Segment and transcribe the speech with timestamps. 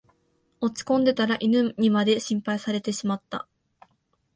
[0.61, 3.47] 落ちこんでたら犬にまで心配されてしまった